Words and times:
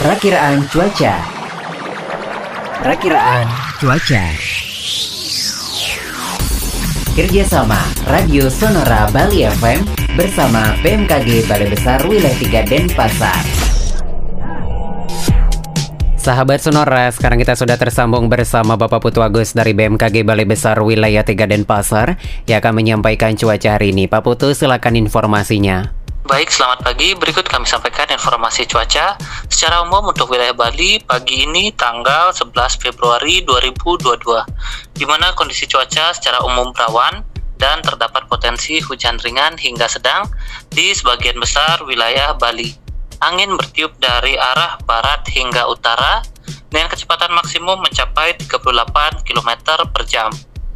Perakiraan 0.00 0.64
cuaca. 0.72 1.12
Perakiraan 2.80 3.44
cuaca. 3.76 4.24
Kerjasama 7.12 7.76
Radio 8.08 8.48
Sonora 8.48 9.04
Bali 9.12 9.44
FM 9.44 9.84
bersama 10.16 10.72
BMKG 10.80 11.44
Balai 11.52 11.68
Besar 11.68 12.00
Wilayah 12.08 12.64
3 12.64 12.64
Denpasar. 12.64 13.44
Sahabat 16.16 16.64
Sonora, 16.64 17.12
sekarang 17.12 17.44
kita 17.44 17.52
sudah 17.52 17.76
tersambung 17.76 18.32
bersama 18.32 18.80
Bapak 18.80 19.04
Putu 19.04 19.20
Agus 19.20 19.52
dari 19.52 19.76
BMKG 19.76 20.24
Balai 20.24 20.48
Besar 20.48 20.80
Wilayah 20.80 21.28
3 21.28 21.44
Denpasar 21.44 22.16
yang 22.48 22.64
akan 22.64 22.72
menyampaikan 22.72 23.36
cuaca 23.36 23.76
hari 23.76 23.92
ini. 23.92 24.08
Pak 24.08 24.24
Putu, 24.24 24.56
silakan 24.56 24.96
informasinya. 24.96 25.99
Baik, 26.20 26.52
selamat 26.52 26.84
pagi. 26.84 27.16
Berikut 27.16 27.48
kami 27.48 27.64
sampaikan 27.64 28.04
informasi 28.12 28.68
cuaca 28.68 29.16
secara 29.48 29.80
umum 29.80 30.12
untuk 30.12 30.28
wilayah 30.28 30.52
Bali 30.52 31.00
pagi 31.00 31.48
ini 31.48 31.72
tanggal 31.72 32.28
11 32.36 32.76
Februari 32.76 33.40
2022, 33.48 34.20
di 35.00 35.08
mana 35.08 35.32
kondisi 35.32 35.64
cuaca 35.64 36.12
secara 36.12 36.44
umum 36.44 36.76
rawan 36.76 37.24
dan 37.56 37.80
terdapat 37.80 38.28
potensi 38.28 38.84
hujan 38.84 39.16
ringan 39.24 39.56
hingga 39.56 39.88
sedang 39.88 40.28
di 40.68 40.92
sebagian 40.92 41.40
besar 41.40 41.80
wilayah 41.88 42.36
Bali. 42.36 42.68
Angin 43.24 43.56
bertiup 43.56 43.96
dari 43.96 44.36
arah 44.36 44.76
barat 44.84 45.24
hingga 45.32 45.72
utara 45.72 46.20
dengan 46.68 46.92
kecepatan 46.92 47.32
maksimum 47.32 47.80
mencapai 47.80 48.36
38 48.36 49.24
km 49.24 49.50
per 49.88 50.04
jam. 50.04 50.28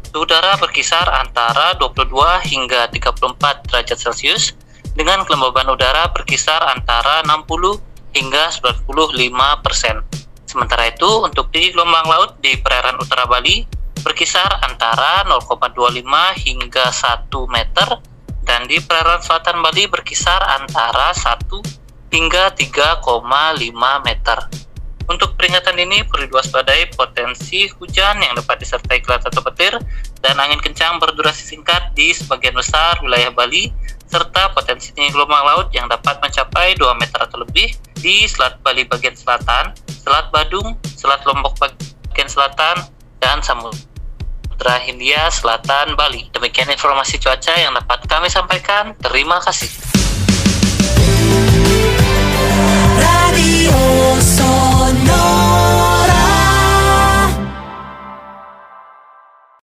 Udara 0.09 0.57
berkisar 0.57 1.05
antara 1.21 1.77
22 1.77 2.09
hingga 2.49 2.89
34 2.89 3.69
derajat 3.69 3.97
Celcius 4.01 4.64
dengan 4.95 5.27
kelembaban 5.27 5.67
udara 5.67 6.09
berkisar 6.15 6.63
antara 6.71 7.21
60 7.27 8.15
hingga 8.15 8.47
95 8.49 9.63
persen. 9.63 9.99
Sementara 10.47 10.87
itu, 10.87 11.27
untuk 11.27 11.51
di 11.51 11.75
gelombang 11.75 12.07
laut 12.07 12.39
di 12.39 12.55
perairan 12.55 12.95
utara 12.95 13.27
Bali 13.27 13.67
berkisar 13.99 14.47
antara 14.63 15.27
0,25 15.27 15.99
hingga 16.47 16.85
1 16.95 17.27
meter 17.51 17.87
dan 18.47 18.63
di 18.71 18.79
perairan 18.79 19.19
selatan 19.19 19.59
Bali 19.59 19.83
berkisar 19.91 20.39
antara 20.63 21.11
1 21.11 21.43
hingga 22.15 22.55
3,5 22.55 23.03
meter. 24.07 24.39
Untuk 25.05 25.37
peringatan 25.37 25.77
ini 25.77 26.01
perlu 26.01 26.25
diwaspadai 26.25 26.97
potensi 26.97 27.69
hujan 27.77 28.25
yang 28.25 28.33
dapat 28.33 28.65
disertai 28.65 29.05
kilat 29.05 29.21
atau 29.21 29.43
petir 29.45 29.77
dan 30.17 30.39
angin 30.41 30.57
kencang 30.57 30.97
berdurasi 30.97 31.45
singkat 31.45 31.93
di 31.93 32.09
sebagian 32.09 32.57
besar 32.57 32.97
wilayah 33.05 33.29
Bali 33.29 33.69
serta 34.09 34.53
potensi 34.53 34.93
tinggi 34.93 35.11
gelombang 35.11 35.43
laut 35.43 35.67
yang 35.73 35.89
dapat 35.89 36.21
mencapai 36.21 36.77
2 36.77 37.01
meter 37.01 37.19
atau 37.19 37.41
lebih 37.41 37.73
di 37.99 38.29
Selat 38.29 38.61
Bali 38.61 38.85
bagian 38.85 39.17
selatan, 39.17 39.73
Selat 39.89 40.29
Badung, 40.29 40.77
Selat 40.85 41.25
Lombok 41.25 41.57
bagian 41.57 42.29
selatan, 42.29 42.85
dan 43.17 43.41
Samudra 43.41 44.75
Hindia 44.85 45.29
Selatan 45.33 45.97
Bali. 45.97 46.29
Demikian 46.31 46.69
informasi 46.69 47.17
cuaca 47.17 47.53
yang 47.57 47.73
dapat 47.73 48.05
kami 48.05 48.29
sampaikan. 48.29 48.93
Terima 49.01 49.41
kasih. 49.41 49.84